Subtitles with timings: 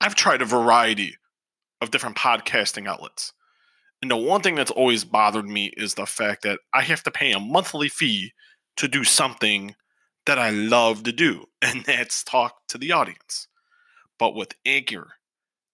[0.00, 1.16] I've tried a variety
[1.80, 3.32] of different podcasting outlets.
[4.02, 7.10] And the one thing that's always bothered me is the fact that I have to
[7.10, 8.32] pay a monthly fee
[8.76, 9.74] to do something
[10.26, 13.48] that I love to do, and that's talk to the audience.
[14.18, 15.12] But with Anchor,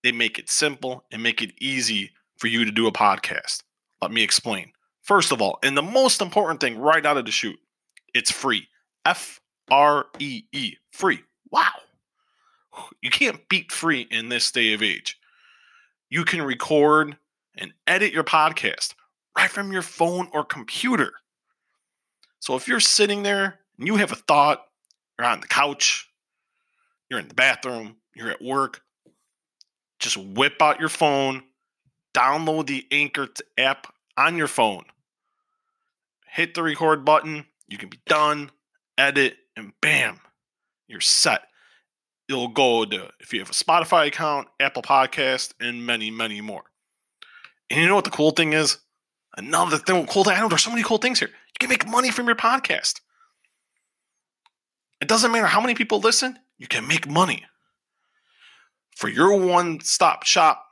[0.02, 3.62] they make it simple and make it easy for you to do a podcast.
[4.02, 4.72] Let me explain.
[5.02, 7.58] First of all, and the most important thing right out of the chute,
[8.14, 8.68] it's free.
[9.04, 9.40] F
[9.70, 10.74] R E E.
[10.90, 11.20] Free.
[11.50, 11.70] Wow.
[13.02, 15.18] You can't beat free in this day of age.
[16.08, 17.17] You can record
[17.57, 18.94] and edit your podcast
[19.36, 21.12] right from your phone or computer.
[22.40, 24.62] So if you're sitting there and you have a thought,
[25.18, 26.08] you're on the couch,
[27.11, 28.82] you're in the bathroom, you're at work,
[29.98, 31.43] just whip out your phone,
[32.14, 34.84] download the Anchor app on your phone,
[36.27, 38.50] hit the record button, you can be done,
[38.97, 40.20] edit, and bam,
[40.89, 41.42] you're set.
[42.28, 46.64] It'll go to if you have a Spotify account, Apple Podcast, and many, many more.
[47.70, 48.78] And you know what the cool thing is?
[49.37, 50.34] Another thing, cool thing.
[50.34, 51.28] I know there's so many cool things here.
[51.28, 53.01] You can make money from your podcast.
[55.01, 57.45] It doesn't matter how many people listen, you can make money.
[58.97, 60.64] For your one stop shop,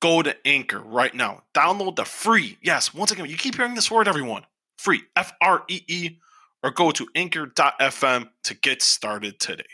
[0.00, 1.44] go to Anchor right now.
[1.54, 4.44] Download the free, yes, once again, you keep hearing this word, everyone
[4.82, 6.18] free, F R E E,
[6.62, 9.64] or go to anchor.fm to get started today.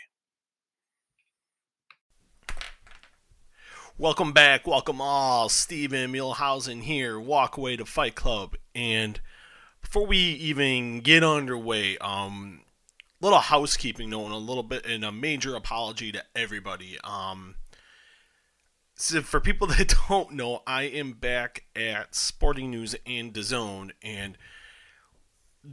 [3.99, 5.49] Welcome back, welcome all.
[5.49, 8.55] Steven Muehlhausen here, Walkway to Fight Club.
[8.73, 9.19] And
[9.81, 12.61] before we even get underway, um,
[13.19, 16.97] little housekeeping note, and a little bit, and a major apology to everybody.
[17.03, 17.55] Um,
[18.95, 24.37] so for people that don't know, I am back at Sporting News and DAZN, and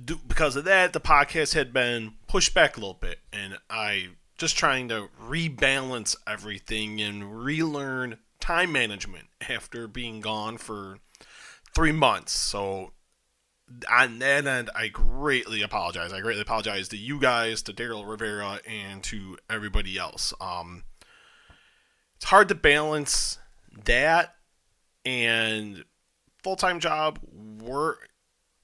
[0.04, 4.08] do, because of that, the podcast had been pushed back a little bit, and I
[4.38, 10.98] just trying to rebalance everything and relearn time management after being gone for
[11.74, 12.32] three months.
[12.32, 12.92] So
[13.90, 16.12] on that end, I greatly apologize.
[16.12, 20.32] I greatly apologize to you guys, to Daryl Rivera, and to everybody else.
[20.40, 20.84] Um,
[22.16, 23.38] it's hard to balance
[23.84, 24.36] that
[25.04, 25.84] and
[26.42, 27.18] full time job,
[27.60, 28.08] work,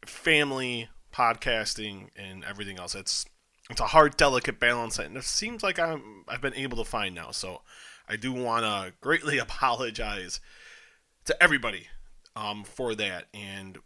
[0.06, 2.94] family, podcasting, and everything else.
[2.94, 3.26] It's
[3.72, 7.14] it's a hard, delicate balance, and it seems like I'm I've been able to find
[7.14, 7.30] now.
[7.30, 7.62] So
[8.08, 10.40] I do want to greatly apologize
[11.24, 11.88] to everybody
[12.36, 13.78] um, for that, and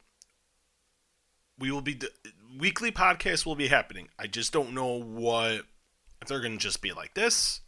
[1.58, 1.98] we will be
[2.58, 4.08] weekly podcasts will be happening.
[4.18, 5.62] I just don't know what
[6.20, 7.60] if they're going to just be like this,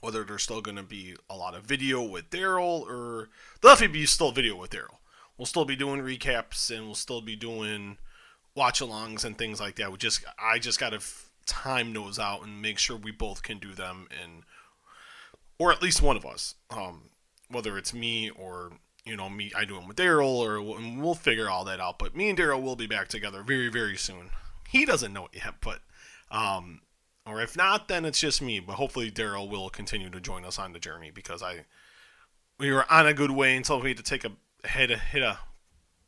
[0.00, 3.28] whether there's still going to be a lot of video with Daryl, or
[3.60, 4.98] there'll definitely be still video with Daryl.
[5.38, 7.98] We'll still be doing recaps, and we'll still be doing
[8.54, 9.90] watch-alongs and things like that.
[9.90, 11.00] We just I just got to
[11.46, 14.42] time those out and make sure we both can do them, and
[15.58, 17.10] or at least one of us, um,
[17.48, 18.72] whether it's me or
[19.04, 21.98] you know, me, I do them with Daryl, or we'll figure all that out.
[21.98, 24.30] But me and Daryl will be back together very, very soon.
[24.68, 25.80] He doesn't know it yet, but,
[26.30, 26.82] um,
[27.26, 28.60] or if not, then it's just me.
[28.60, 31.64] But hopefully, Daryl will continue to join us on the journey because I,
[32.58, 34.32] we were on a good way until we had to take a
[34.66, 35.38] hit a hit a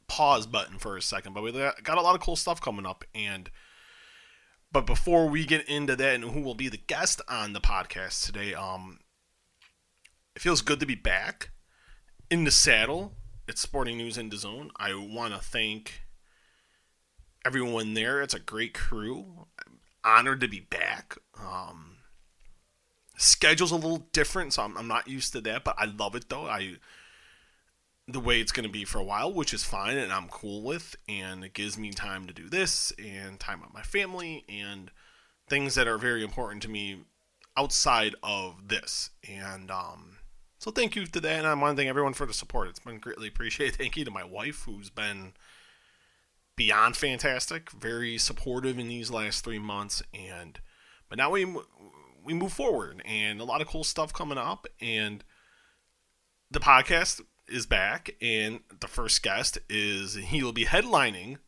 [0.08, 1.34] pause button for a second.
[1.34, 3.50] But we got a lot of cool stuff coming up, and
[4.72, 8.26] but before we get into that and who will be the guest on the podcast
[8.26, 8.98] today, um,
[10.34, 11.50] it feels good to be back
[12.28, 13.12] in the saddle
[13.46, 14.70] It's Sporting News in DAZN.
[14.76, 16.02] I want to thank
[17.44, 18.20] everyone there.
[18.20, 19.46] It's a great crew.
[19.64, 21.16] I'm honored to be back.
[21.38, 21.98] Um,
[23.16, 26.28] schedule's a little different, so I'm, I'm not used to that, but I love it
[26.28, 26.46] though.
[26.46, 26.78] I
[28.06, 30.62] the way it's going to be for a while, which is fine and I'm cool
[30.62, 34.90] with, and it gives me time to do this and time with my family and
[35.48, 37.04] things that are very important to me
[37.56, 39.10] outside of this.
[39.28, 40.18] And um,
[40.58, 42.68] so thank you to that, and I want to thank everyone for the support.
[42.68, 43.76] It's been greatly appreciated.
[43.78, 45.32] Thank you to my wife, who's been
[46.56, 50.60] beyond fantastic, very supportive in these last three months, and
[51.08, 51.44] but now we
[52.24, 55.22] we move forward, and a lot of cool stuff coming up, and
[56.50, 61.38] the podcast is back, and the first guest is he will be headlining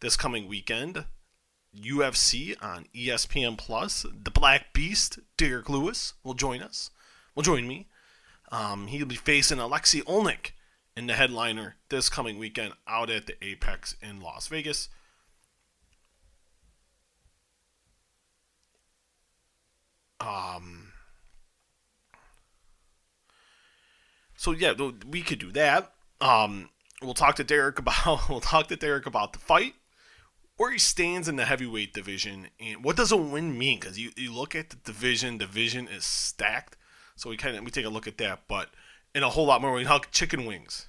[0.00, 1.04] this coming weekend.
[1.76, 4.06] UFC on ESPN Plus.
[4.10, 6.90] The Black Beast, Derrick Lewis, will join us.
[7.34, 7.86] Will join me
[8.50, 10.52] um, he'll be facing Aleksei Oleinik
[10.96, 14.88] in the headliner this coming weekend out at the Apex in Las Vegas.
[20.20, 20.87] Um,
[24.38, 24.72] so yeah,
[25.04, 25.92] we could do that.
[26.20, 26.70] Um,
[27.02, 29.74] we'll talk to Derrick about we'll talk to Derrick about the fight,
[30.56, 33.80] where he stands in the heavyweight division, and what does a win mean?
[33.80, 36.76] Because you, you look at the division, division is stacked.
[37.16, 38.70] So we kind of we take a look at that, but
[39.12, 39.72] and a whole lot more.
[39.72, 40.86] We talk chicken wings,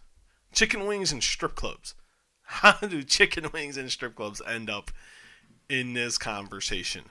[0.53, 1.95] chicken wings and strip clubs.
[2.43, 4.91] How do chicken wings and strip clubs end up
[5.67, 7.05] in this conversation?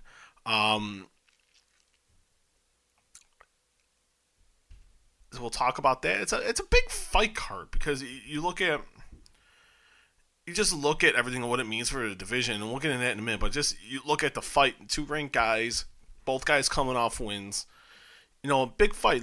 [0.46, 1.08] Um,
[5.38, 6.20] we'll talk about that.
[6.20, 8.80] It's a it's a big fight card because you, look at
[10.46, 12.90] you just look at everything and what it means for the division, and we'll get
[12.90, 13.40] into that in a minute.
[13.40, 15.84] But just you look at the fight, two ranked guys,
[16.24, 17.66] both guys coming off wins.
[18.42, 19.22] You know, a big fight.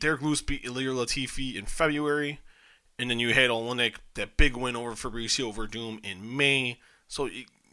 [0.00, 2.40] Derrick Lewis beat Ilir Latifi in February,
[2.98, 6.78] and then you had Oleinik that big win over Fabricio Werdum in May.
[7.06, 7.30] So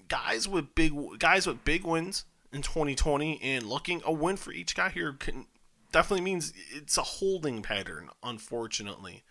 [0.07, 4.75] guys with big guys with big wins in 2020, and looking a win for each
[4.75, 5.45] guy here can
[5.95, 8.09] definitely means it's a holding pattern.
[8.21, 9.23] Unfortunately,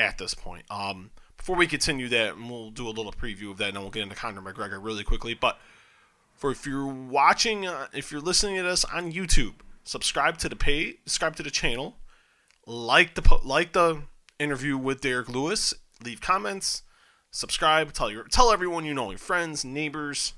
[0.00, 0.64] at this point.
[0.68, 3.90] Um, before we continue that, and we'll do a little preview of that, and we'll
[3.90, 5.32] get into Conor McGregor really quickly.
[5.32, 5.60] But
[6.34, 10.56] for if you're watching, uh, if you're listening to this on YouTube, subscribe to the
[10.56, 11.98] page, subscribe to the channel,
[12.66, 14.02] like the like the
[14.40, 15.72] interview with Derrick Lewis,
[16.04, 16.82] leave comments,
[17.30, 20.34] subscribe, tell your tell everyone you know, your friends, neighbors,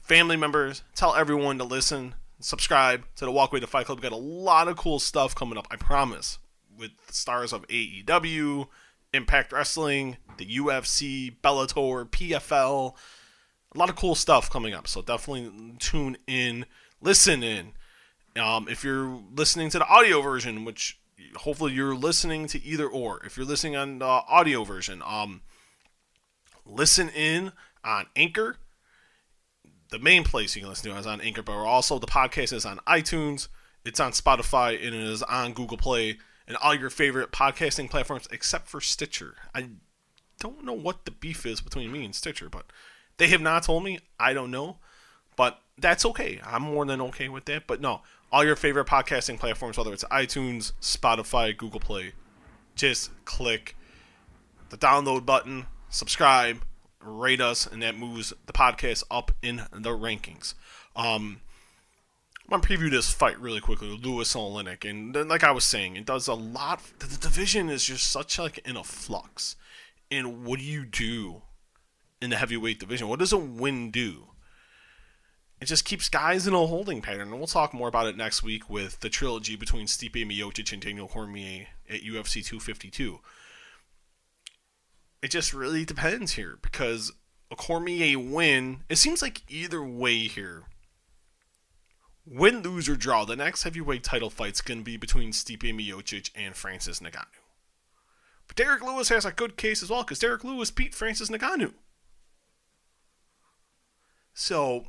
[0.00, 3.98] family members, tell everyone to listen, subscribe to the Walkway to Fight Club.
[3.98, 6.38] We got a lot of cool stuff coming up, I promise,
[6.76, 8.68] with stars of AEW
[9.12, 12.94] Impact Wrestling, the UFC, Bellator, PFL.
[13.74, 14.86] A lot of cool stuff coming up.
[14.86, 16.66] So definitely tune in,
[17.00, 17.72] listen in.
[18.40, 20.98] Um, if you're listening to the audio version, which
[21.36, 23.24] hopefully you're listening to either or.
[23.24, 25.42] If you're listening on the audio version, um,
[26.64, 27.52] listen in
[27.84, 28.58] on Anchor.
[29.90, 32.66] The main place you can listen to is on Anchor, but also the podcast is
[32.66, 33.48] on iTunes.
[33.84, 36.18] It's on Spotify and it is on Google Play
[36.48, 39.36] and all your favorite podcasting platforms except for Stitcher.
[39.54, 39.68] I
[40.40, 42.66] don't know what the beef is between me and Stitcher, but
[43.18, 44.00] they have not told me.
[44.18, 44.78] I don't know,
[45.36, 46.40] but that's okay.
[46.44, 47.66] I'm more than okay with that.
[47.66, 52.12] But no, all your favorite podcasting platforms, whether it's iTunes, Spotify, Google Play,
[52.74, 53.76] just click
[54.70, 56.62] the download button, subscribe,
[57.06, 60.54] rate us, and that moves the podcast up in the rankings.
[60.94, 61.40] Um,
[62.48, 65.96] I'm gonna preview this fight really quickly Lewis Oleinik, and then, like I was saying,
[65.96, 66.80] it does a lot.
[67.00, 69.56] The, the division is just such like in a flux.
[70.10, 71.42] And what do you do
[72.22, 73.08] in the heavyweight division?
[73.08, 74.28] What does a win do?
[75.60, 78.42] It just keeps guys in a holding pattern, and we'll talk more about it next
[78.42, 83.18] week with the trilogy between Stipe Miocic and Daniel Cormier at UFC 252.
[85.26, 87.10] It just really depends here because
[87.50, 90.62] a Cormier win, it seems like either way here
[92.24, 96.30] win, lose, or draw, the next heavyweight title fight's going to be between Stipe Miocic
[96.36, 97.24] and Francis Ngannou.
[98.46, 101.72] But Derrick Lewis has a good case as well because Derrick Lewis beat Francis Ngannou.
[104.32, 104.84] So,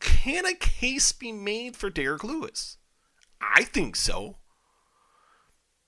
[0.00, 2.78] can a case be made for Derrick Lewis?
[3.40, 4.38] I think so.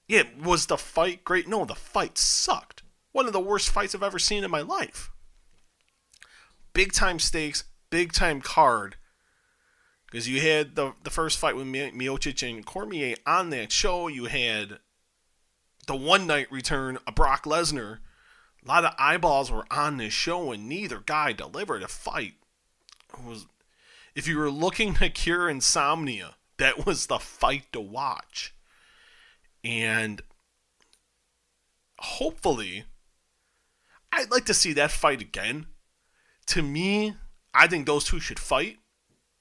[0.07, 1.49] Yeah, was the fight great?
[1.49, 2.83] No, the fight sucked.
[3.13, 5.11] One of the worst fights I've ever seen in my life.
[6.73, 8.97] Big time stakes, big time card
[10.15, 14.07] because you had the the first fight with Mi- Miocic and Cormier on that show.
[14.07, 14.79] You had
[15.89, 17.99] the one night return of Brock Lesnar.
[18.65, 22.35] A lot of eyeballs were on this show, and neither guy delivered a fight.
[23.13, 23.47] It was
[24.15, 28.54] if you were looking to cure insomnia, that was the fight to watch.
[29.65, 30.21] And
[31.99, 32.85] hopefully,
[34.13, 35.67] I'd like to see that fight again.
[36.49, 37.15] To me,
[37.55, 38.79] I think those two should fight,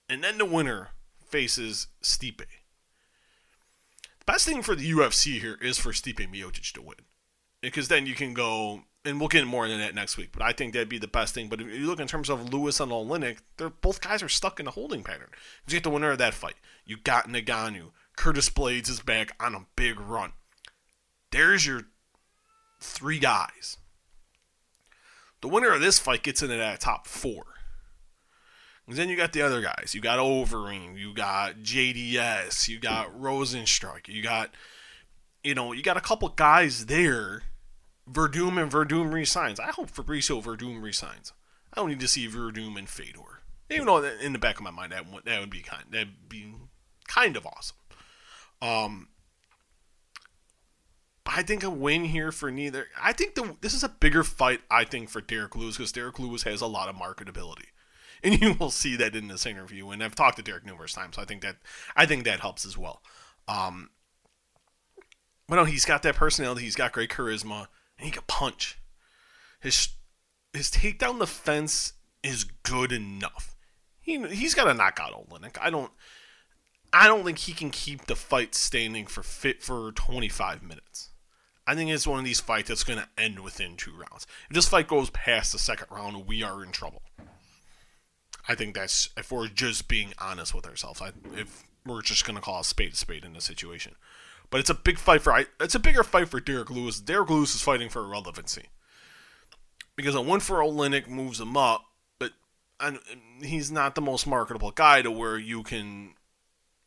[0.08, 0.90] and then the winner
[1.28, 2.38] faces Stipe.
[2.38, 7.00] The best thing for the UFC here is for Stipe Miocic to win,
[7.62, 10.30] because then you can go, and we'll get more into that next week.
[10.32, 11.50] But I think that'd be the best thing.
[11.50, 14.62] But if you look in terms of Lewis and Oleinik, they're both guys are stuck
[14.62, 15.30] in a holding pattern.
[15.68, 16.56] You get the winner of that fight.
[16.86, 17.92] You got Ngannou.
[18.16, 20.34] Curtis Blaydes is back on a big run.
[21.32, 21.84] There's your
[22.80, 23.78] three guys.
[25.42, 27.44] The winner of this fight gets into that top four.
[28.88, 29.94] And then you got the other guys.
[29.94, 30.98] You got Overeem.
[30.98, 32.68] You got JDS.
[32.68, 34.08] You got Rozenstruik.
[34.08, 34.52] You got,
[35.44, 37.44] you know, you got a couple guys there.
[38.10, 39.60] Werdum and Werdum resigns.
[39.60, 41.32] I hope Fabricio Werdum resigns.
[41.74, 43.42] I don't need to see Werdum and Fedor.
[43.70, 46.30] Even though in the back of my mind that would, that would be kind that'd
[46.30, 46.54] be
[47.08, 47.78] kind of awesome.
[48.64, 49.10] Um,
[51.26, 52.88] I think a win here for neither.
[53.02, 54.62] I think the this is a bigger fight.
[54.70, 57.66] I think for Derrick Lewis because Derrick Lewis has a lot of marketability
[58.24, 59.90] and you will see that in this interview.
[59.90, 61.58] And I've talked to Derrick numerous times, so I think that
[61.96, 63.02] I think that helps as well.
[63.48, 63.90] Um,
[65.48, 66.64] but no, he's got that personality.
[66.64, 67.68] He's got great charisma,
[67.98, 68.80] and he can punch.
[69.60, 69.90] His
[70.54, 71.94] his takedown defense
[72.24, 73.56] is good enough.
[74.00, 75.58] He he's got to knock out Oleinik.
[75.60, 75.92] I don't.
[76.94, 81.10] I don't think he can keep the fight standing for fit for 25 minutes.
[81.66, 84.28] I think it's one of these fights that's going to end within two rounds.
[84.50, 87.02] If this fight goes past the second round, we are in trouble.
[88.48, 91.02] I think that's if we're just being honest with ourselves.
[91.02, 93.96] I, if we're just going to call a spade a spade in this situation,
[94.50, 97.00] but it's a big fight for it's a bigger fight for Derrick Lewis.
[97.00, 98.66] Derrick Lewis is fighting for relevancy
[99.96, 101.86] because a win for Oleinik moves him up,
[102.20, 102.34] but
[102.82, 103.00] and
[103.42, 106.16] he's not the most marketable guy to where you can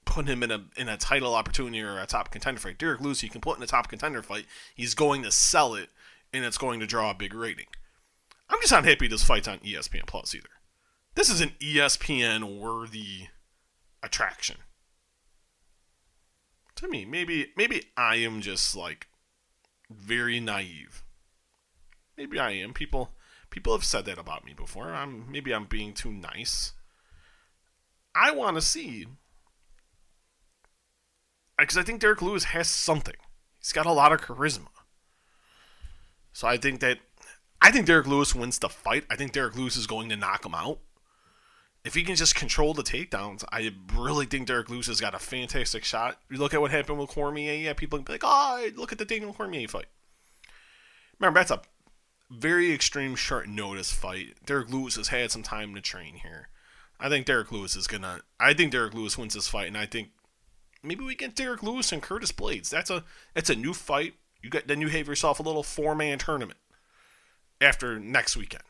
[0.07, 2.79] put him in a in a title opportunity or a top contender fight.
[2.79, 4.47] Derrick Lewis, you can put in a top contender fight.
[4.75, 5.91] He's going to sell it,
[6.33, 7.67] and it's going to draw a big rating.
[8.49, 10.49] I'm just not happy this fight's on ESPN Plus either.
[11.15, 13.29] This is an ESPN worthy
[14.03, 14.59] attraction.
[16.77, 19.09] To me, maybe maybe I am just like
[19.91, 21.03] very naive.
[22.17, 22.73] Maybe I am.
[22.73, 23.11] People
[23.51, 24.95] people have said that about me before.
[24.95, 26.73] I'm maybe I'm being too nice.
[28.15, 29.07] I want to see
[31.59, 33.15] because I think Derrick Lewis has something.
[33.59, 34.69] He's got a lot of charisma.
[36.33, 36.99] So I think that
[37.61, 39.05] I think Derrick Lewis wins the fight.
[39.11, 40.81] I think Derrick Lewis is going to knock him out.
[41.85, 45.19] If he can just control the takedowns, I really think Derrick Lewis has got a
[45.19, 46.21] fantastic shot.
[46.29, 47.55] You look at what happened with Cormier.
[47.55, 49.87] Yeah, people be like, "Oh, look at the Daniel Cormier fight."
[51.19, 51.63] Remember, that's a
[52.31, 54.35] very extreme short notice fight.
[54.45, 56.49] Derrick Lewis has had some time to train here.
[56.99, 58.21] I think Derrick Lewis is gonna.
[58.41, 60.11] I think Derrick Lewis wins this fight, and I think
[60.83, 62.71] maybe we get Derrick Lewis and Curtis Blaydes.
[62.71, 63.05] That's a
[63.35, 64.15] that's a new fight.
[64.43, 66.59] You got then you have yourself a little four man tournament
[67.61, 68.65] after next weekend,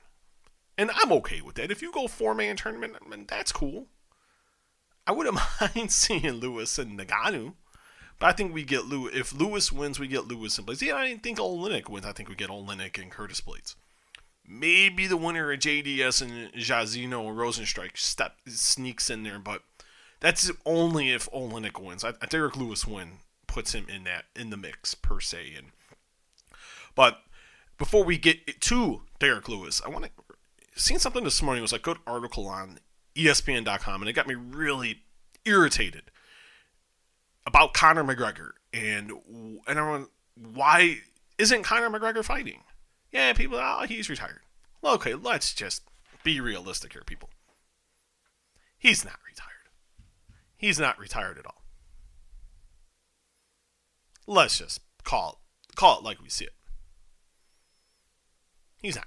[0.78, 1.70] and I'm okay with that.
[1.70, 3.86] If you go four man tournament, I mean, that's cool.
[5.06, 7.54] I wouldn't mind seeing Lewis and Ngannou,
[8.18, 9.14] but I think we get Lewis.
[9.14, 10.82] If Lewis wins, we get Lewis and Blaydes.
[10.82, 12.06] Yeah, I didn't think Oleinik wins.
[12.06, 13.74] I think we get Oleinik and Curtis Blaydes.
[14.48, 19.62] Maybe the winner of JDS and Jairzinho or Rozenstruik step sneaks in there, but
[20.20, 22.04] that's only if Oleinik wins.
[22.04, 25.54] I, I Derrick Lewis win puts him in that in the mix per se.
[25.56, 25.66] And
[26.94, 27.22] but
[27.78, 30.10] before we get to Derrick Lewis, I want to
[30.74, 31.60] seen something this morning.
[31.60, 32.78] It was a good article on
[33.14, 35.02] ESPN.com, and it got me really
[35.44, 36.10] irritated
[37.46, 39.12] about Conor McGregor and
[39.66, 40.08] and everyone
[40.54, 40.98] why
[41.38, 42.60] isn't Conor McGregor fighting?
[43.12, 44.40] Yeah, people, oh, he's retired.
[44.82, 45.82] Well, okay, let's just
[46.22, 47.30] be realistic here, people.
[48.78, 49.55] He's not retired.
[50.56, 51.62] He's not retired at all.
[54.26, 56.54] Let's just call it, call it like we see it.
[58.82, 59.06] He's not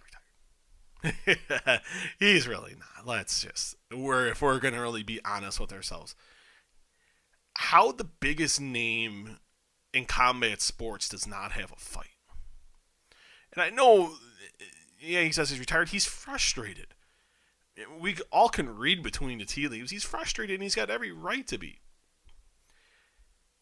[1.03, 1.81] retired.
[2.19, 3.05] He's really not.
[3.05, 6.15] Let's just we're if we're gonna really be honest with ourselves.
[7.55, 9.37] How the biggest name
[9.93, 12.07] in combat sports does not have a fight.
[13.53, 14.13] And I know
[14.99, 15.89] yeah, he says he's retired.
[15.89, 16.93] He's frustrated
[17.99, 19.91] we all can read between the tea leaves.
[19.91, 21.79] He's frustrated and he's got every right to be.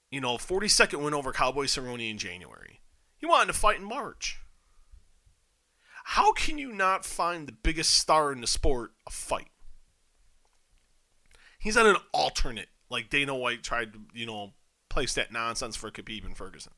[0.10, 2.80] You know, 42nd win over Cowboy Cerrone in January.
[3.18, 4.40] He wanted to fight in March.
[6.06, 9.50] How can you not find the biggest star in the sport a fight?
[11.60, 14.54] He's not an alternate like Dana White tried to, you know,
[14.90, 16.72] place that nonsense for Khabib and Ferguson.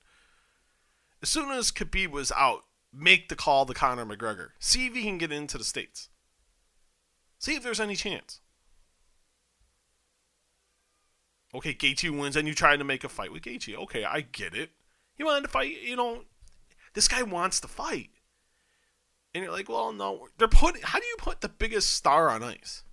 [1.21, 4.49] As soon as Khabib was out, make the call to Conor McGregor.
[4.57, 6.08] See if he can get into the States.
[7.39, 8.41] See if there's any chance.
[11.55, 13.75] Okay, Gaethje wins, and you try to make a fight with Gaethje.
[13.75, 14.71] Okay, I get it.
[15.15, 15.81] He wanted to fight.
[15.81, 16.25] You know,
[16.93, 18.09] this guy wants to fight,
[19.33, 20.27] and you're like, well, no.
[20.37, 20.81] They're putting.
[20.83, 22.83] How do you put the biggest star on ice?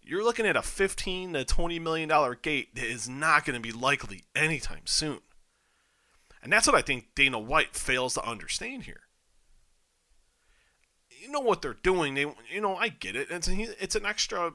[0.00, 3.60] You're looking at a 15 to 20 million dollar gate that is not going to
[3.60, 5.20] be likely anytime soon.
[6.42, 9.03] And that's what I think Dana White fails to understand here
[11.24, 12.14] you know what they're doing.
[12.14, 13.28] They, you know, I get it.
[13.30, 14.52] It's it's an extra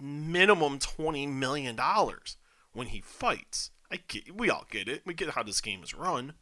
[0.00, 2.36] minimum twenty million dollars
[2.72, 3.70] when he fights.
[3.90, 5.02] I get, we all get it.
[5.04, 6.34] We get how this game is run,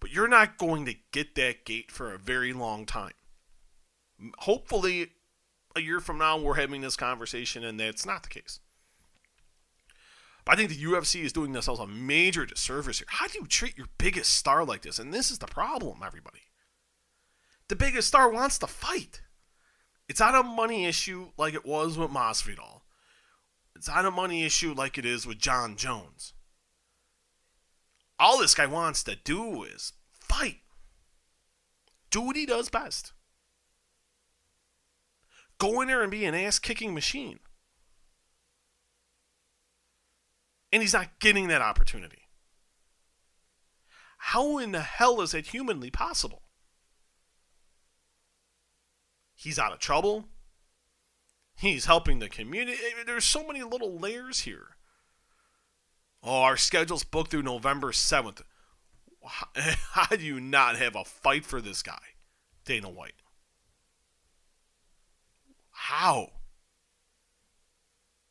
[0.00, 3.12] but you're not going to get that gate for a very long time.
[4.40, 5.12] Hopefully,
[5.74, 8.60] a year from now, we're having this conversation, and that's not the case.
[10.44, 13.06] But I think the UFC is doing themselves a major disservice here.
[13.10, 14.98] How do you treat your biggest star like this?
[14.98, 16.40] And this is the problem, everybody
[17.68, 19.20] the biggest star wants to fight.
[20.08, 22.80] It's not a money issue like it was with Masvidal.
[23.76, 26.32] It's not a money issue like it is with Jon Jones.
[28.18, 30.58] All this guy wants to do is fight.
[32.10, 33.12] Do what he does best.
[35.58, 37.38] Go in there and be an ass kicking machine.
[40.72, 42.22] And he's not getting that opportunity.
[44.18, 46.42] How in the hell is that humanly possible?
[49.38, 50.24] He's out of trouble.
[51.56, 52.76] He's helping the community.
[52.76, 54.76] Eh, there's so many little layers here.
[56.24, 58.42] Oh, our schedule's booked through November 7th.
[59.92, 62.02] How do you not have a fight for this guy,
[62.64, 63.14] Dana White?
[65.70, 66.30] How?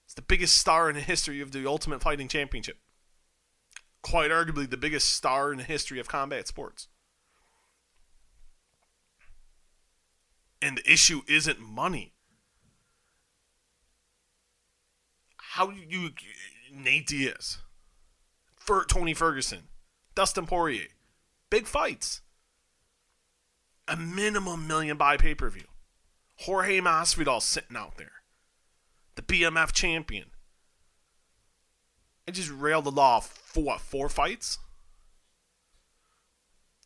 [0.04, 2.80] It's the biggest star in the history of the Ultimate Fighting Championship.
[4.02, 6.90] Quite arguably the biggest star in the history of combat sports.
[10.62, 12.14] And the issue isn't money.
[15.38, 16.12] How do you
[16.72, 17.60] Nate Diaz,
[18.56, 19.64] for Tony Ferguson,
[20.16, 20.88] Dustin Poirier,
[21.50, 22.22] big fights,
[23.88, 25.66] a minimum million buy pay per view.
[26.42, 28.12] Jorge Masvidal sitting out there,
[29.16, 30.26] the BMF champion.
[32.28, 34.60] I just railed the law for what four fights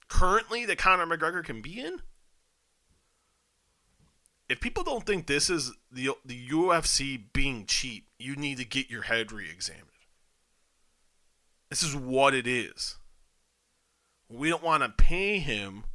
[0.07, 2.01] currently that Conor McGregor can be in
[4.51, 8.89] if people don't think this is the the UFC being cheap, you need to get
[8.89, 9.85] your head re-examined.
[11.69, 12.97] This is what it is.
[14.27, 15.85] We don't want to pay him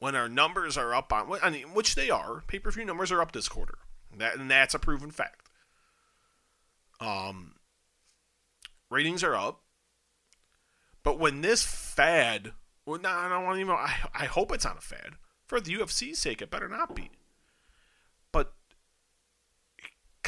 [0.00, 2.42] when our numbers are up on, I mean, which they are.
[2.48, 3.78] Pay-per-view numbers are up this quarter.
[4.16, 5.48] That and that's a proven fact.
[7.00, 7.54] Um,
[8.90, 9.60] ratings are up.
[11.04, 12.52] But when this fad,
[12.84, 13.74] well, no, I don't want to even.
[13.74, 15.12] I, I hope it's not a fad.
[15.46, 17.12] For the UFC's sake, it better not be.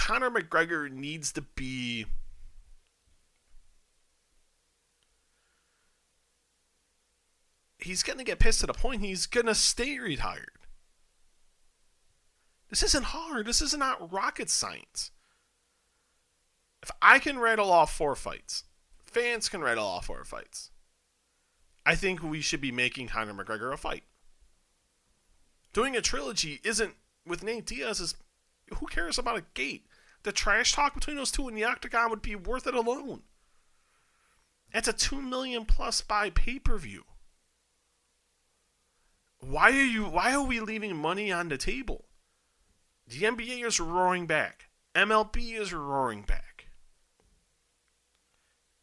[0.05, 2.05] Conor McGregor needs to be
[7.79, 10.59] he's going to get pissed at the point he's going to stay retired.
[12.69, 13.47] This isn't hard.
[13.47, 15.11] This is not rocket science.
[16.83, 18.65] If I can rattle off four fights,
[19.07, 20.71] fans can rattle off four fights.
[21.87, 24.05] I think we should be making Conor McGregor a fight.
[25.73, 26.93] Doing a trilogy isn't
[27.27, 28.15] with Nate Diaz is
[28.79, 29.87] who cares about a gate?
[30.25, 33.23] The trash talk between those two in the octagon would be worth it alone.
[34.73, 37.05] That's a two million plus buy pay per view.
[39.39, 40.05] Why are you?
[40.05, 42.07] Why are we leaving money on the table?
[43.07, 44.71] The NBA is roaring back.
[44.95, 46.67] MLB is roaring back.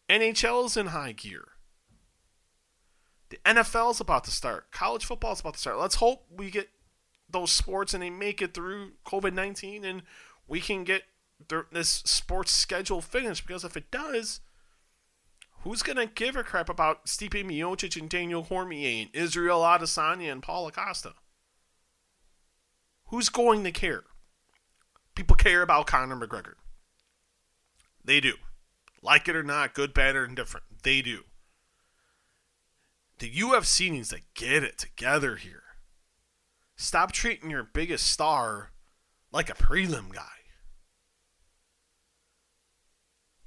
[0.07, 1.47] NHL is in high gear.
[3.29, 4.71] The NFL is about to start.
[4.71, 5.79] College football is about to start.
[5.79, 6.69] Let's hope we get
[7.29, 10.03] those sports and they make it through COVID 19 and
[10.47, 11.03] we can get
[11.71, 14.41] this sports schedule finished because if it does,
[15.63, 20.43] who's gonna give a crap about Stipe Miocic and Daniel Cormier and Israel Adesanya and
[20.43, 21.13] Paulo Costa?
[23.07, 24.03] Who's going to care?
[25.15, 26.53] People care about Conor McGregor.
[28.03, 28.35] They do.
[29.01, 30.65] Like it or not, good, bad, or indifferent.
[30.83, 31.23] They do.
[33.19, 35.63] The UFC needs to get it together here.
[36.75, 38.71] Stop treating your biggest star
[39.31, 40.40] like a prelim guy.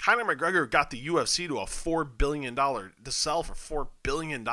[0.04, 4.46] Conor McGregor got the UFC to a $4 billion, to sell for $4 billion.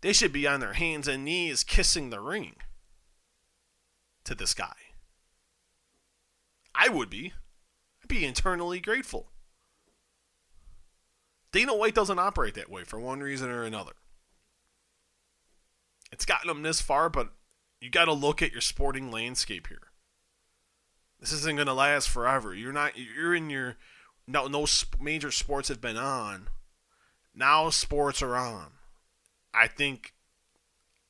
[0.00, 2.56] They should be on their hands and knees kissing the ring
[4.24, 4.74] to this guy.
[6.74, 7.32] I would be.
[8.02, 9.30] I'd be internally grateful.
[11.52, 13.92] Dana White doesn't operate that way for one reason or another.
[16.10, 17.28] It's gotten him this far, but
[17.80, 19.87] you got to look at your sporting landscape here.
[21.20, 22.54] This isn't going to last forever.
[22.54, 22.92] You're not.
[22.96, 23.76] You're in your.
[24.26, 24.66] No, no
[25.00, 26.48] major sports have been on.
[27.34, 28.72] Now sports are on.
[29.52, 30.12] I think.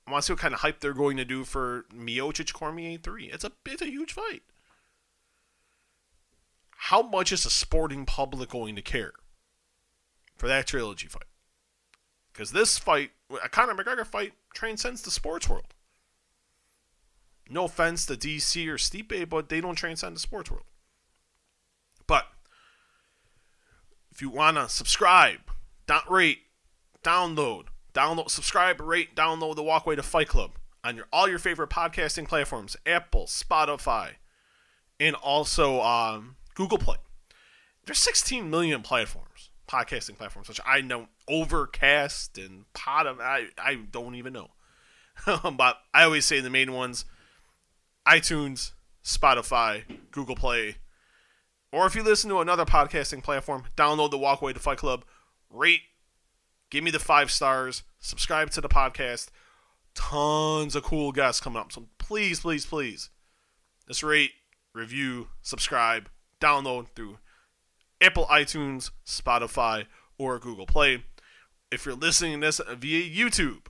[0.06, 2.96] I want to see what kind of hype they're going to do for Miocic Cormier
[2.96, 3.26] three.
[3.26, 4.42] It's a it's a huge fight.
[6.82, 9.12] How much is the sporting public going to care
[10.36, 11.24] for that trilogy fight?
[12.32, 13.10] Because this fight,
[13.42, 15.74] a Conor McGregor fight, transcends the sports world.
[17.50, 20.66] No offense to DC or Stipe, but they don't transcend the sports world.
[22.06, 22.26] But
[24.10, 25.40] if you want to subscribe,
[25.86, 26.40] don't rate,
[27.02, 30.52] download, download, subscribe, rate, download the Walkway to Fight Club
[30.84, 34.12] on your all your favorite podcasting platforms: Apple, Spotify,
[35.00, 36.96] and also um, Google Play.
[37.86, 43.06] There's 16 million platforms, podcasting platforms, which I know Overcast and Pod.
[43.06, 44.50] I I don't even know,
[45.26, 47.04] but I always say the main ones
[48.08, 48.72] iTunes,
[49.04, 50.76] Spotify, Google Play,
[51.70, 55.04] or if you listen to another podcasting platform, download the Walkway to Fight Club,
[55.50, 55.82] rate,
[56.70, 59.28] give me the five stars, subscribe to the podcast.
[59.94, 61.70] Tons of cool guests coming up.
[61.72, 63.10] So please, please, please,
[63.86, 64.30] just rate,
[64.72, 66.08] review, subscribe,
[66.40, 67.18] download through
[68.00, 69.84] Apple iTunes, Spotify,
[70.16, 71.04] or Google Play.
[71.70, 73.66] If you're listening to this via YouTube,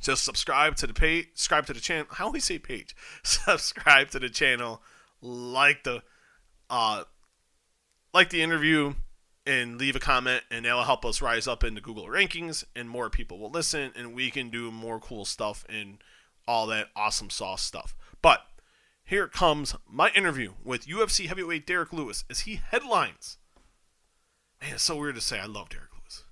[0.00, 2.06] just subscribe to the page, subscribe to the channel.
[2.18, 2.94] I always say page.
[3.22, 4.82] Subscribe to the channel,
[5.20, 6.02] like the,
[6.70, 7.04] uh,
[8.12, 8.94] like the interview,
[9.46, 12.90] and leave a comment, and that'll help us rise up in the Google rankings, and
[12.90, 15.98] more people will listen, and we can do more cool stuff and
[16.48, 17.94] all that awesome sauce stuff.
[18.20, 18.40] But
[19.04, 23.38] here comes my interview with UFC heavyweight Derrick Lewis as he headlines.
[24.60, 26.24] Man, it's so weird to say I love Derrick Lewis.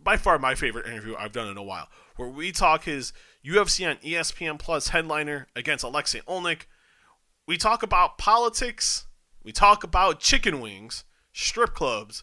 [0.00, 3.12] By far my favorite interview I've done in a while, where we talk his
[3.44, 6.62] UFC on ESPN Plus headliner against Aleksei Oleinik.
[7.46, 9.06] We talk about politics.
[9.42, 12.22] We talk about chicken wings, strip clubs,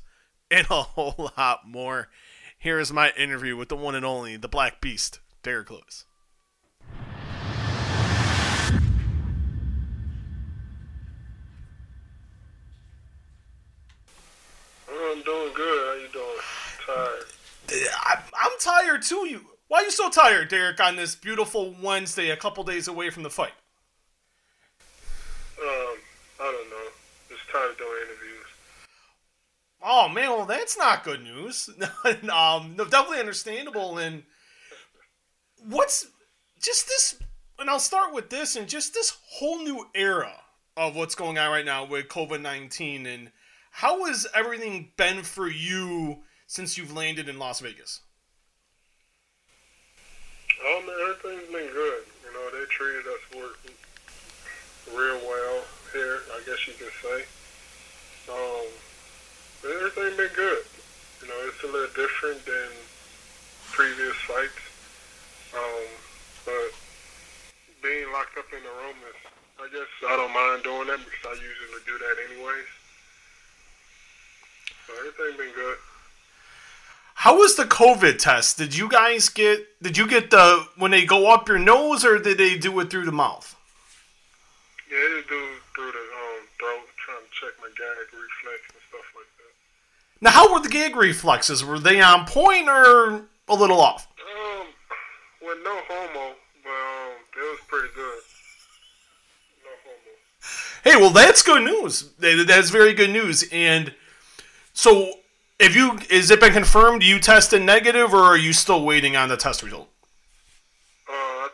[0.49, 2.10] and a whole lot more.
[2.58, 6.06] Here is my interview with the one and only, the Black Beast, Derrick Lewis.
[14.91, 15.86] I'm doing good.
[15.86, 16.25] How you doing?
[16.86, 17.23] Tired.
[17.71, 19.28] I, I'm tired too.
[19.28, 23.12] You, why are you so tired, Derrick, On this beautiful Wednesday, a couple days away
[23.12, 23.54] from the fight.
[25.62, 25.98] Um,
[26.40, 26.88] I don't know.
[27.30, 28.46] Just tired of doing interviews.
[29.82, 31.70] Oh man, well that's not good news.
[32.06, 34.00] um, no, definitely understandable.
[34.00, 34.24] And
[35.64, 36.08] what's
[36.60, 37.20] just this?
[37.60, 40.32] And I'll start with this, and just this whole new era
[40.78, 43.32] of what's going on right now with COVID nineteen, and
[43.70, 48.02] how has everything been for you since you've landed in Las Vegas?
[50.60, 52.04] Man, everything's been good.
[52.24, 53.24] You know, they treated us
[54.91, 56.19] real well here.
[56.36, 57.24] I guess you can say.
[58.28, 58.67] Um,
[59.63, 60.63] everything's been good.
[61.22, 62.69] You know, it's a little different than
[63.72, 64.63] previous fights.
[65.56, 65.88] Um,
[66.45, 66.72] but
[67.82, 69.19] being locked up in the room is,
[69.63, 72.69] I guess, I don't mind doing that because I usually do that anyways.
[74.88, 75.80] So everything's been good.
[77.20, 78.58] How was the COVID test?
[78.58, 79.68] Did you guys get?
[79.84, 82.90] Did you get the when they go up your nose, or did they do it
[82.90, 83.58] through the mouth?
[84.90, 89.04] Yeah, they do through the um, throat, trying to check my gag reflex and stuff
[89.18, 90.22] like that.
[90.22, 91.62] Now, how were the gag reflexes?
[91.62, 94.08] Were they on point or a little off?
[94.18, 94.68] Um,
[95.42, 98.22] well, no homo, but um, it was pretty good.
[99.66, 100.16] No homo.
[100.86, 102.12] Hey, well, that's good news.
[102.18, 103.44] That's very good news.
[103.52, 103.94] And
[104.72, 105.16] so,
[105.60, 109.30] if you is it been confirmed you tested negative, or are you still waiting on
[109.30, 109.89] the test result?
[111.08, 111.50] Uh, I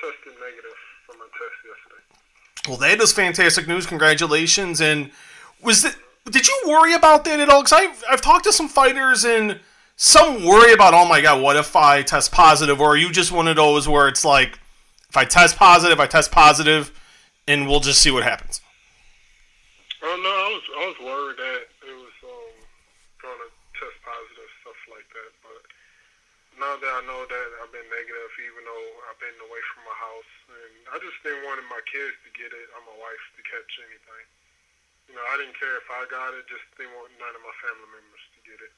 [0.00, 0.76] tested negative
[1.06, 2.68] for my test yesterday.
[2.68, 3.86] Well, that is fantastic news.
[3.86, 4.80] Congratulations.
[4.80, 5.10] And
[5.62, 5.96] was it?
[6.30, 7.62] Did you worry about that at all?
[7.62, 9.60] Because I've I've talked to some fighters and
[9.96, 12.80] some worry about, oh my god, what if I test positive?
[12.80, 14.58] Or are you just one of those where it's like,
[15.08, 16.90] if I test positive, I test positive,
[17.46, 18.60] and we'll just see what happens.
[20.02, 22.52] Oh no, I was I was worried that it was um
[23.22, 25.62] gonna test positive stuff like that, but
[26.64, 29.96] now that I know that I've been negative, even though I've been away from my
[30.00, 33.42] house, and I just didn't want my kids to get it, or my wife to
[33.44, 34.24] catch anything.
[35.12, 37.52] You know, I didn't care if I got it, just didn't want none of my
[37.60, 38.72] family members to get it.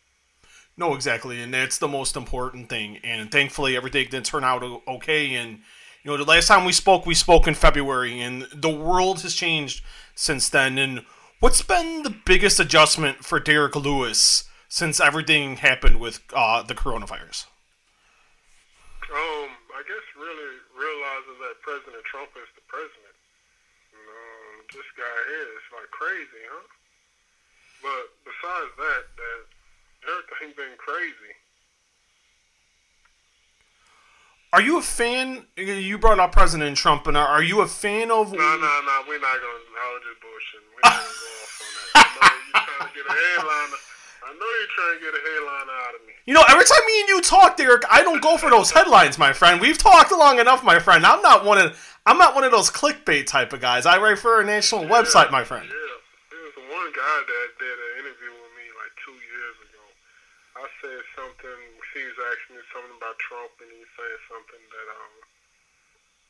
[0.75, 2.99] No, exactly, and that's the most important thing.
[3.07, 5.39] And thankfully, everything did turn out okay.
[5.39, 5.63] And
[6.03, 9.35] you know, the last time we spoke, we spoke in February, and the world has
[9.35, 9.87] changed
[10.19, 10.77] since then.
[10.77, 11.07] And
[11.39, 17.47] what's been the biggest adjustment for Derrick Lewis since everything happened with uh, the coronavirus?
[19.07, 23.15] Um, I guess really realizing that President Trump is the president.
[23.95, 26.67] You know, this guy here is like crazy, huh?
[27.87, 29.41] But besides that, that
[30.11, 31.33] everything been crazy.
[34.53, 35.47] Are you a fan?
[35.57, 38.33] You brought up President Trump, and are are you a fan of?
[38.33, 39.63] No, no, no, we're not gonna.
[39.87, 40.71] Was just bullshitting.
[40.75, 41.95] We're not gonna go off on that.
[41.95, 43.96] I know you're trying to get a headline.
[44.27, 46.15] I know you're trying to get a headline out of me.
[46.27, 49.23] You know, every time me and you talk, Derrick, I don't go for those headlines,
[49.23, 49.63] my friend.
[49.63, 51.07] We've talked long enough, my friend.
[51.07, 53.87] I'm not one of I'm not one of those clickbait type of guys.
[53.87, 55.71] I write for a national website, my friend.
[55.71, 55.95] Yeah,
[56.35, 59.85] there was one guy that did an interview with me like two years ago.
[60.59, 61.59] I said something.
[61.95, 65.15] He was asking me something about Trump, and he said something that um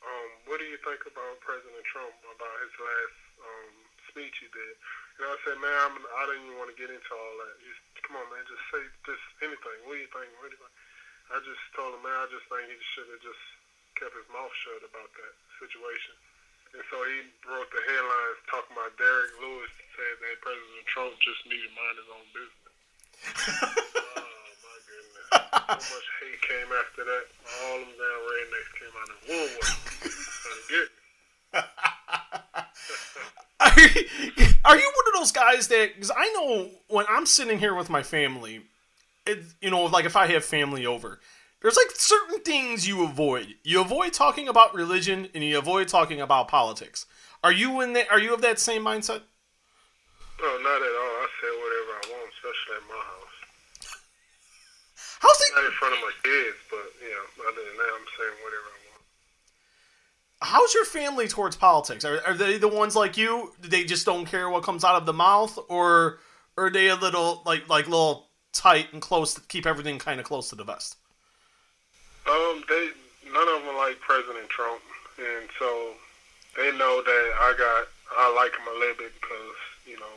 [0.05, 3.73] um what do you think about President Trump about his last um
[4.13, 4.73] speech he did?
[5.17, 7.57] And I said, man, I'm, I didn't even want to get into all that.
[7.65, 9.77] Just come on, man, just say just anything.
[9.83, 10.31] What do you think?
[10.39, 10.75] What do you think?
[11.27, 13.43] I just told him, man, I just think he should have just
[13.99, 16.15] kept his mouth shut about that situation.
[16.71, 21.43] And so he wrote the headlines talking about Derrick Lewis said that President Trump just
[21.51, 22.73] needed to mind his own business.
[24.07, 25.27] oh my goodness.
[25.27, 27.25] So much hate came after that.
[27.43, 29.75] All them damn rednecks came out in woodwork.
[29.99, 31.03] Trying to get me.
[34.65, 35.91] Are you, one of those guys that?
[35.93, 38.63] Because I know when I'm sitting here with my family,
[39.25, 41.19] it, you know, like if I have family over,
[41.61, 43.55] there's like certain things you avoid.
[43.63, 47.05] You avoid talking about religion and you avoid talking about politics.
[47.43, 48.09] Are you in that?
[48.11, 49.21] Are you of that same mindset?
[50.41, 51.15] No, not at all.
[51.21, 53.37] I say whatever I want, especially at my house.
[55.19, 55.53] How's it?
[55.55, 57.45] Not in front of my kids, but yeah.
[57.45, 58.76] Other than that, I'm saying whatever I want.
[60.41, 62.05] How's your family towards politics?
[62.05, 63.53] Are, are they the ones like you?
[63.59, 66.19] They just don't care what comes out of the mouth, or,
[66.55, 70.19] or are they a little like like little tight and close to keep everything kind
[70.19, 70.97] of close to the vest?
[72.29, 72.89] Um, they
[73.33, 74.81] none of them like President Trump,
[75.17, 75.93] and so
[76.55, 79.57] they know that I got I like him a little bit because
[79.89, 80.15] you know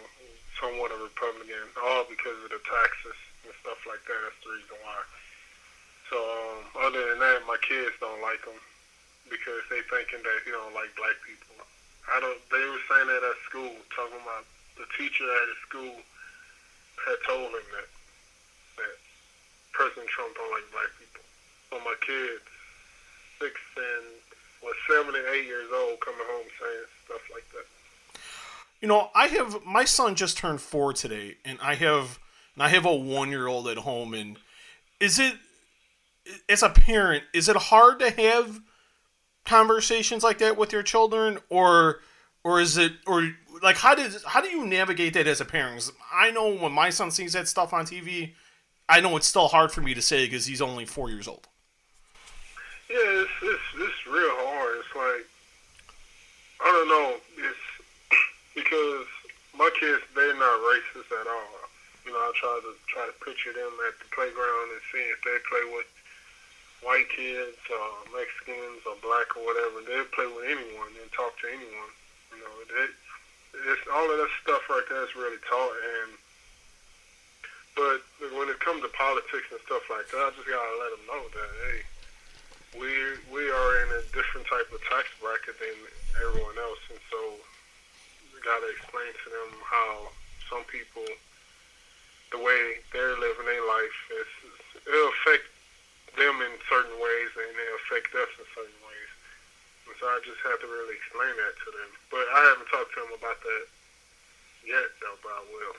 [0.61, 3.17] somewhat a Republican, all because of the taxes
[3.49, 4.21] and stuff like that.
[4.21, 5.01] That's the reason why.
[6.13, 8.59] So um, other than that, my kids don't like him
[9.31, 11.55] because they thinking that he don't like black people.
[12.11, 12.39] I don't.
[12.51, 14.45] They were saying that at school, talking about
[14.77, 15.97] the teacher at his school
[17.07, 17.89] had told him that
[18.83, 18.97] that
[19.73, 21.25] President Trump don't like black people.
[21.71, 22.45] So my kids,
[23.39, 24.07] six and
[24.63, 27.67] well, seven and eight years old, coming home saying stuff like that.
[28.83, 32.19] You know, I have my son just turned four today, and I have
[32.55, 34.15] and I have a one year old at home.
[34.15, 34.37] And
[34.99, 35.35] is it
[36.49, 38.61] as a parent, is it hard to have
[39.45, 42.01] conversations like that with your children, or
[42.45, 43.31] or is it or
[43.63, 45.91] like how did how do you navigate that as a parent?
[46.13, 48.33] I know when my son sees that stuff on TV,
[48.89, 51.47] I know it's still hard for me to say because he's only four years old.
[52.89, 54.79] Yeah, it's, it's it's real hard.
[54.79, 55.27] It's like
[56.65, 57.17] I don't know.
[57.39, 57.65] It's
[58.55, 59.07] because
[59.57, 61.61] my kids they're not racist at all.
[62.07, 65.21] You know, I try to try to picture them at the playground and see if
[65.23, 65.87] they play with
[66.83, 69.85] white kids, or Mexicans, or black or whatever.
[69.85, 71.93] They play with anyone and talk to anyone.
[72.33, 72.87] You know, they,
[73.73, 75.77] it's all of that stuff right there is really taught.
[75.77, 76.11] And
[77.77, 78.01] but
[78.37, 81.25] when it comes to politics and stuff like that, I just gotta let them know
[81.33, 81.81] that hey
[82.79, 82.87] we
[83.33, 85.75] we are in a different type of tax bracket than
[86.23, 87.19] everyone else, and so
[88.31, 90.15] we got to explain to them how
[90.47, 91.07] some people,
[92.31, 94.31] the way they're living their life, is
[94.87, 95.51] it'll affect
[96.21, 99.11] them in certain ways, and it'll affect us in certain ways.
[99.89, 101.91] And so I just have to really explain that to them.
[102.13, 103.65] But I haven't talked to them about that
[104.69, 105.17] yet, though.
[105.25, 105.77] But I will.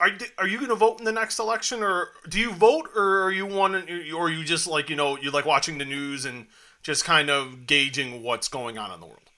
[0.00, 2.90] Are you, are you going to vote in the next election, or do you vote,
[2.96, 5.84] or are you one, or are you just like you know you like watching the
[5.84, 6.46] news and
[6.82, 9.30] just kind of gauging what's going on in the world?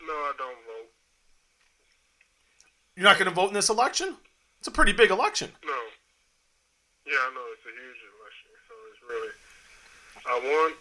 [0.00, 0.90] No, I don't vote.
[2.96, 4.16] You're not going to vote in this election?
[4.58, 5.52] It's a pretty big election.
[5.64, 5.72] No.
[7.06, 8.19] Yeah, I know it's a huge election, so it's
[9.10, 9.34] really.
[10.26, 10.74] I want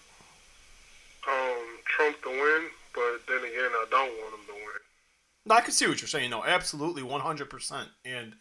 [1.28, 5.58] um, Trump to win, but then again, I don't want him to win.
[5.58, 6.30] I can see what you're saying.
[6.30, 7.88] No, absolutely, 100%.
[8.06, 8.36] And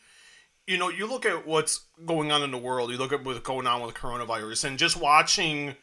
[0.67, 2.91] you know, you look at what's going on in the world.
[2.91, 5.75] You look at what's going on with coronavirus, and just watching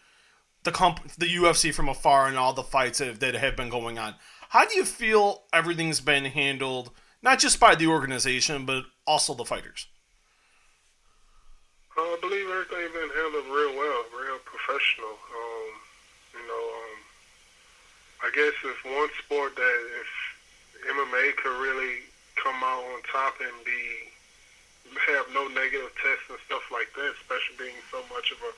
[0.63, 3.69] the comp- the UFC from afar and all the fights that have, that have been
[3.69, 4.15] going on.
[4.49, 6.91] How do you feel everything's been handled,
[7.23, 9.87] not just by the organization, but also the fighters?
[11.97, 15.13] Uh, I believe everything's been handled real well, real professional.
[15.13, 15.69] Um,
[16.33, 16.97] you know, um,
[18.25, 20.09] I guess if one sport that if
[20.89, 22.09] MMA could really
[22.41, 24.09] come out on top and be
[25.13, 28.53] have no negative tests and stuff like that, especially being so much of a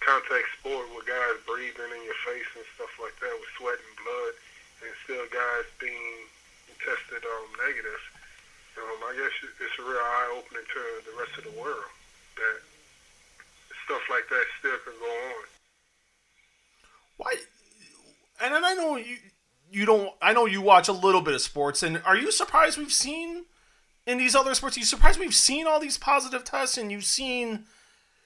[0.00, 3.96] contact sport with guys breathing in your face and stuff like that with sweat and
[4.00, 4.34] blood,
[4.84, 6.24] and still guys being
[6.80, 8.02] tested um, negative.
[8.80, 11.88] Um, I guess it's a real eye opening to the rest of the world
[12.36, 12.58] that
[13.84, 15.44] stuff like that still can go on.
[17.16, 17.36] Why?
[18.42, 19.16] And then I know you
[19.70, 20.10] you don't.
[20.20, 23.44] I know you watch a little bit of sports, and are you surprised we've seen
[24.06, 24.76] in these other sports?
[24.76, 27.64] Are you surprised we've seen all these positive tests, and you've seen?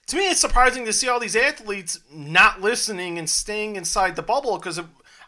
[0.09, 4.23] To me, it's surprising to see all these athletes not listening and staying inside the
[4.23, 4.57] bubble.
[4.57, 4.81] Because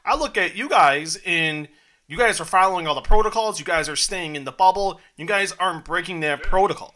[0.04, 1.68] I look at you guys, and
[2.08, 3.58] you guys are following all the protocols.
[3.60, 4.98] You guys are staying in the bubble.
[5.16, 6.48] You guys aren't breaking that Yeah.
[6.48, 6.94] protocol.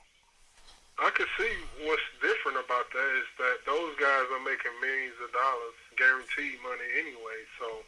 [0.99, 1.53] I can see
[1.85, 6.88] what's different about that is that those guys are making millions of dollars, guaranteed money
[6.99, 7.38] anyway.
[7.59, 7.85] So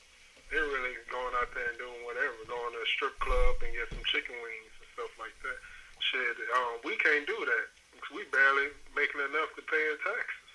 [0.50, 3.88] they're really going out there and doing whatever, going to a strip club and get
[3.90, 5.58] some chicken wings and stuff like that.
[6.00, 10.46] Shit, um, we can't do that because we barely making enough to pay in taxes.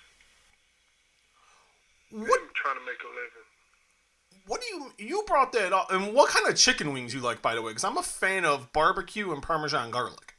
[2.28, 3.46] What I'm trying to make a living.
[4.46, 5.90] What do you you brought that up?
[5.92, 7.70] And what kind of chicken wings you like, by the way?
[7.70, 10.34] Because I'm a fan of barbecue and Parmesan garlic.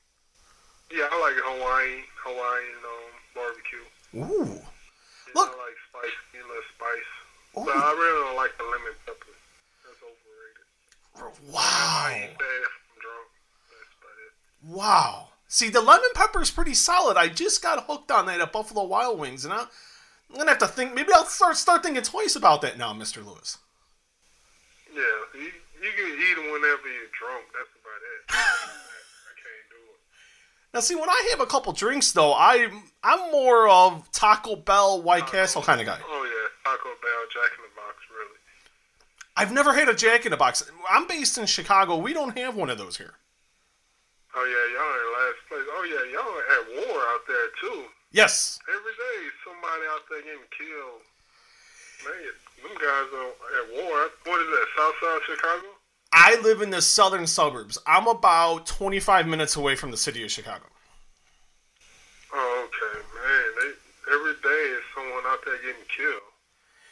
[0.91, 3.85] Yeah, I like Hawaiian, Hawaiian um, barbecue.
[4.13, 5.49] Ooh, Yeah, Look.
[5.49, 7.09] I like spice, a little spice.
[7.57, 7.65] Ooh.
[7.65, 9.33] But I really don't like the lemon pepper.
[9.81, 10.65] That's overrated.
[11.12, 11.12] wow, I eat that if I'm drunk.
[11.12, 12.37] That's about it.
[14.63, 15.27] wow.
[15.47, 17.15] See, the lemon pepper is pretty solid.
[17.15, 20.57] I just got hooked on that at Buffalo Wild Wings, and I, I'm gonna have
[20.59, 20.95] to think.
[20.95, 23.59] Maybe I'll start start thinking twice about that now, Mister Lewis.
[24.91, 25.01] Yeah,
[25.35, 27.45] you, you can eat them whenever you're drunk.
[27.53, 28.21] That's about it.
[28.29, 29.99] I can't do it.
[30.73, 35.03] Now, see, when I have a couple drinks, though, I'm I'm more of Taco Bell,
[35.03, 35.99] White Castle kind of guy.
[36.03, 37.72] Oh yeah, Taco Bell, Jack in the.
[39.35, 40.69] I've never had a Jack in the Box.
[40.89, 41.97] I'm based in Chicago.
[41.97, 43.15] We don't have one of those here.
[44.35, 45.67] Oh yeah, y'all in last place.
[45.69, 47.85] Oh yeah, y'all at war out there too.
[48.11, 48.59] Yes.
[48.69, 51.01] Every day, somebody out there getting killed.
[52.05, 54.09] Man, them guys are at war.
[54.25, 54.67] What is that?
[54.77, 55.67] South Side Chicago?
[56.13, 57.77] I live in the southern suburbs.
[57.87, 60.65] I'm about 25 minutes away from the city of Chicago.
[62.33, 63.43] Oh, okay, man.
[63.59, 66.21] They, every day is someone out there getting killed.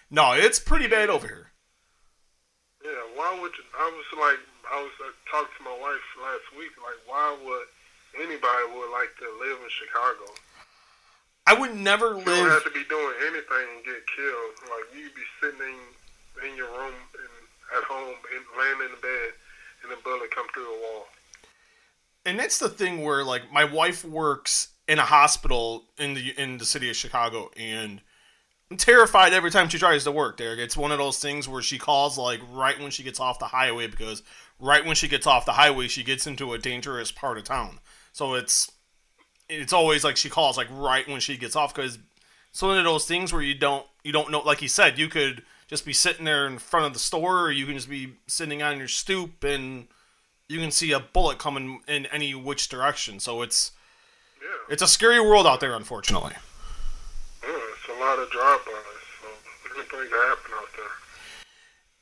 [0.09, 1.50] No, it's pretty bad over here.
[2.83, 4.39] Yeah, why would you, I was like
[4.71, 6.71] I was uh, talking to my wife last week.
[6.81, 7.67] Like, why would
[8.17, 10.25] anybody would like to live in Chicago?
[11.47, 12.51] I would never You don't live.
[12.51, 14.53] have to be doing anything and get killed.
[14.69, 17.33] Like you could be sitting in, in your room and
[17.77, 19.29] at home and laying in the bed,
[19.83, 21.07] and a bullet come through the wall.
[22.25, 26.57] And that's the thing where like my wife works in a hospital in the in
[26.57, 28.01] the city of Chicago, and
[28.71, 30.37] I'm terrified every time she tries to work.
[30.37, 33.37] Derrick, it's one of those things where she calls like right when she gets off
[33.37, 34.23] the highway because
[34.61, 37.79] right when she gets off the highway, she gets into a dangerous part of town.
[38.13, 38.71] So it's
[39.49, 41.99] it's always like she calls like right when she gets off because
[42.49, 44.39] it's one of those things where you don't you don't know.
[44.39, 47.51] Like you said, you could just be sitting there in front of the store, or
[47.51, 49.87] you can just be sitting on your stoop and
[50.47, 53.19] you can see a bullet coming in any which direction.
[53.19, 53.73] So it's
[54.41, 56.35] Yeah, it's a scary world out there, unfortunately.
[58.01, 58.73] Lot of drive-bys.
[59.21, 59.27] So
[59.75, 60.85] anything can happen out there.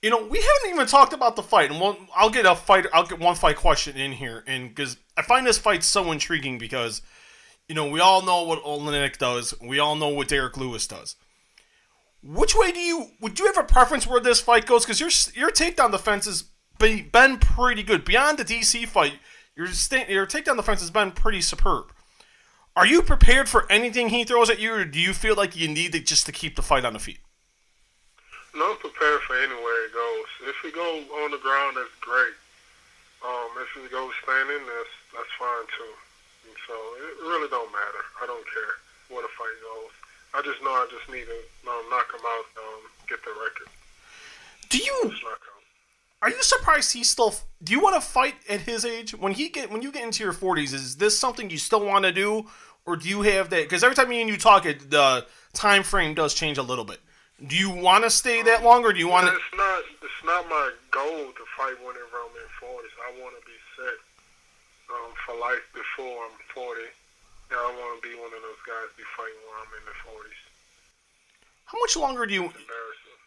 [0.01, 2.85] You know, we haven't even talked about the fight, and we'll, I'll get a fight.
[2.93, 6.57] I'll get one fight question in here, and because I find this fight so intriguing,
[6.57, 7.01] because
[7.67, 11.17] you know we all know what Oleinik does, we all know what Derrick Lewis does.
[12.23, 14.85] Which way do you would you have a preference where this fight goes?
[14.85, 16.45] Because your your takedown defense has
[16.79, 18.05] be- been pretty good.
[18.05, 19.19] Beyond the DC fight,
[19.53, 21.91] your sta- your takedown defense has been pretty superb.
[22.79, 25.67] Are you prepared for anything he throws at you, or do you feel like you
[25.67, 27.19] need to just to keep the fight on the feet?
[28.55, 30.47] No, I'm prepared for anywhere it goes.
[30.47, 32.39] If we go on the ground, that's great.
[33.19, 35.91] Um, if we go standing, that's that's fine too.
[36.47, 38.03] And so it really don't matter.
[38.23, 38.79] I don't care
[39.11, 39.91] where the fight goes.
[40.31, 43.67] I just know I just need to um, knock him out, um, get the record.
[44.69, 45.59] Do you Just knock him.
[46.21, 47.33] Are you surprised he still?
[47.63, 49.11] Do you want to fight at his age?
[49.15, 52.03] When he get when you get into your forties, is this something you still want
[52.03, 52.47] to do,
[52.85, 53.63] or do you have that?
[53.63, 56.85] Because every time me and you talk, it, the time frame does change a little
[56.85, 56.99] bit.
[57.45, 59.33] Do you want to stay that long, or do you want to?
[59.33, 59.83] It's not.
[60.03, 62.93] It's not my goal to fight whenever I'm in 40s.
[63.07, 63.97] I want to be set
[64.91, 66.81] um, for life before I'm 40.
[67.51, 69.97] Yeah, I want to be one of those guys be fighting when I'm in the
[70.03, 70.39] 40s.
[71.65, 72.43] How much longer do you?
[72.43, 73.17] Embarrassing.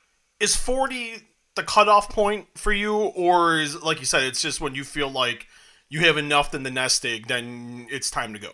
[0.41, 1.23] Is forty
[1.55, 5.11] the cutoff point for you, or is like you said, it's just when you feel
[5.11, 5.47] like
[5.88, 8.51] you have enough in the nest egg, then it's time to go.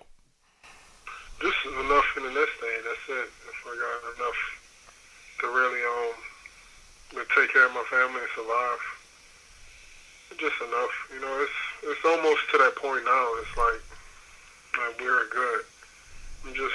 [1.40, 2.83] This is enough in the nest egg.
[2.83, 3.31] That's it.
[3.46, 4.40] If I got enough
[5.40, 6.14] to really um
[7.11, 8.83] to take care of my family and survive,
[10.37, 10.94] just enough.
[11.14, 13.27] You know, it's it's almost to that point now.
[13.38, 13.83] It's like
[14.79, 15.64] like we're good.
[16.46, 16.74] And just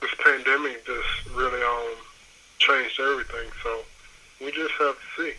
[0.00, 1.94] this pandemic just really um
[2.58, 3.50] changed everything.
[3.62, 3.80] So
[4.40, 5.32] we just have to see.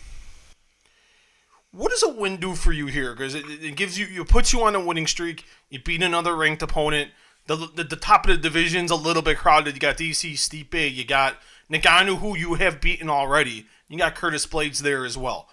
[1.72, 3.14] What does a win do for you here?
[3.14, 5.44] Because it, it gives you, it puts you on a winning streak.
[5.70, 7.10] You beat another ranked opponent.
[7.46, 9.74] The, the, the top of the division's a little bit crowded.
[9.74, 10.94] You got DC Stipe.
[10.94, 11.36] You got
[11.70, 13.66] Ngannou, who you have beaten already.
[13.88, 15.48] You got Curtis Blaydes there as well.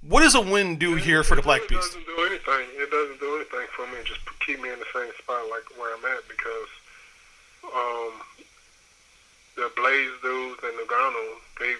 [0.00, 1.82] What does a win do here for the Black it Beast?
[1.92, 2.66] doesn't do anything.
[2.78, 3.98] It doesn't do anything for me.
[4.04, 6.70] Just keep me in the same spot like where I'm at because
[7.66, 8.14] um,
[9.56, 11.74] the Blaydes dudes and Ngannou, they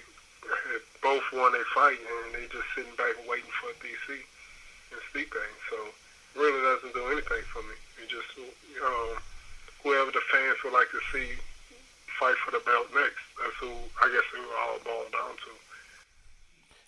[1.02, 4.18] both won a fight and they just sitting back waiting for DC
[4.90, 5.38] and Stipe.
[5.70, 5.76] So
[6.34, 7.76] really doesn't do anything for me.
[8.02, 8.26] It just
[8.82, 9.16] um,
[9.86, 11.38] whoever the fans would like to see
[12.18, 13.22] fight for the belt next.
[13.38, 13.68] That's who
[14.02, 15.50] I guess it would all boil down to.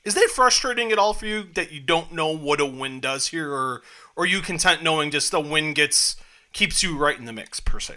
[0.04, 3.28] Is that frustrating at all for you that you don't know what a win does
[3.28, 3.82] here, or,
[4.16, 6.16] or are you content knowing just a win gets
[6.52, 7.94] keeps you right in the mix per se?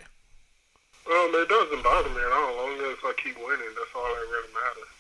[1.08, 2.50] Um, it doesn't bother me at all.
[2.50, 4.92] As long as I keep winning, that's all that really matters.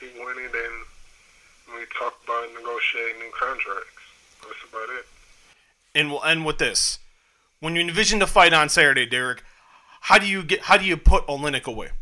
[0.00, 4.02] Keep winning, then we talk about negotiating new contracts.
[4.42, 5.06] That's about it.
[5.94, 6.98] And we'll end with this:
[7.62, 9.46] When you envision the fight on Saturday, Derrick,
[10.10, 10.66] how do you get?
[10.66, 11.94] How do you put Oleinik away?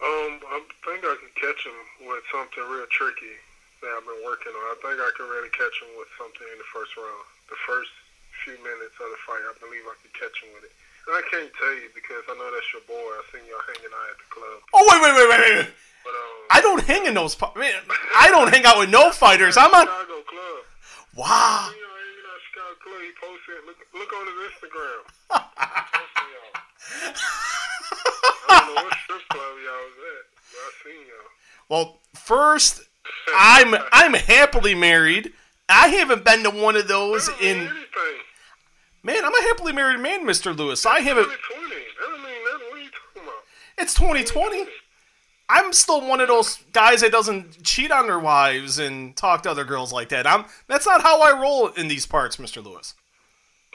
[0.00, 1.76] Um, I think I can catch him
[2.08, 3.36] with something real tricky
[3.84, 4.64] that I've been working on.
[4.72, 7.28] I think I can really catch him with something in the first round.
[7.52, 7.92] The first
[8.40, 10.72] few minutes of the fight, I believe I can catch him with it.
[10.72, 12.96] And I can't tell you because I know that's your boy.
[12.96, 14.58] I seen y'all hanging out at the club.
[14.72, 15.68] Oh wait, wait, wait, wait, wait.
[16.08, 17.36] But um, I don't hang in those.
[17.36, 17.84] Man,
[18.16, 19.60] I don't hang out with no fighters.
[19.60, 19.84] I'm on.
[19.84, 20.64] Chicago club.
[21.20, 21.68] Wow.
[21.68, 21.92] You know,
[22.54, 23.00] hanging out at Chicago club.
[23.02, 23.64] He posted.
[23.66, 25.02] Look, look on his Instagram.
[26.32, 26.52] Y'all.
[28.48, 31.30] I don't know what strip club y'all was at, but I seen y'all.
[31.68, 32.82] Well, first,
[33.36, 35.32] I'm I'm happily married.
[35.68, 37.62] I haven't been to one of those That don't mean in.
[37.62, 38.18] anything.
[39.04, 40.56] Man, I'm a happily married man, Mr.
[40.56, 40.84] Lewis.
[40.86, 41.24] I haven't.
[41.24, 41.74] 2020.
[41.74, 42.66] That don't mean nothing.
[42.68, 43.42] What are you talking about?
[43.78, 44.66] It's 2020.
[45.52, 49.50] I'm still one of those guys that doesn't cheat on their wives and talk to
[49.50, 50.26] other girls like that.
[50.26, 50.46] I'm.
[50.66, 52.64] That's not how I roll in these parts, Mr.
[52.64, 52.94] Lewis.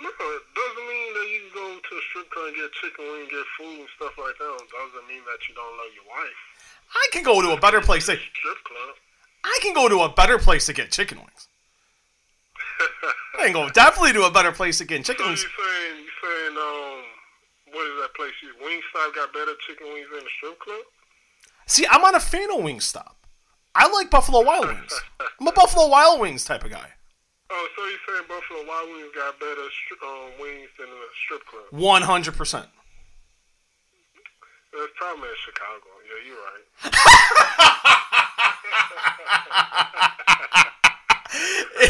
[0.01, 3.05] No, it doesn't mean that you can go to a strip club and get chicken
[3.05, 4.57] wing, and get food and stuff like that.
[4.57, 6.39] It doesn't mean that you don't love your wife.
[6.93, 8.05] I can go to a better place.
[8.07, 8.95] To, Strip club.
[9.43, 11.47] I can go to a better place to get chicken wings.
[13.38, 15.45] I can go definitely to a better place to get chicken So you wings.
[15.45, 17.01] saying you saying um
[17.73, 18.34] what is that place?
[18.41, 20.82] You Wingstop got better chicken wings than the strip club?
[21.68, 23.11] See, I'm not a fan of Wingstop.
[23.76, 24.99] I like Buffalo Wild Wings.
[25.39, 26.93] I'm a Buffalo Wild Wings type of guy.
[27.49, 31.65] Oh, so you're saying Buffalo Wild Wings got better um, wings than the strip club?
[31.72, 32.51] 100%.
[34.74, 35.89] That's probably in Chicago.
[36.07, 36.63] Yeah, you're right.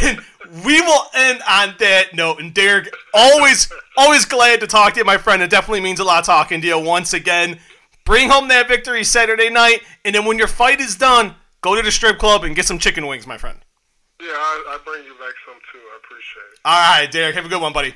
[0.04, 0.20] And
[0.66, 2.40] we will end on that note.
[2.40, 5.42] And Derrick, always, always glad to talk to you, my friend.
[5.42, 7.60] It definitely means a lot talking to you once again.
[8.08, 11.82] Bring home that victory Saturday night, and then when your fight is done, go to
[11.82, 13.60] the strip club and get some chicken wings, my friend.
[14.22, 15.80] Yeah, I, I bring you back some too.
[15.94, 16.60] I appreciate it.
[16.64, 17.94] All right, Derrick, have a good one, buddy.